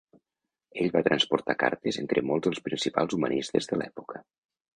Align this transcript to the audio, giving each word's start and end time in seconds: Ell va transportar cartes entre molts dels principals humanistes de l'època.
Ell 0.83 0.87
va 0.95 1.03
transportar 1.07 1.55
cartes 1.63 1.99
entre 2.05 2.25
molts 2.31 2.47
dels 2.49 2.65
principals 2.69 3.15
humanistes 3.19 3.71
de 3.75 3.81
l'època. 3.83 4.25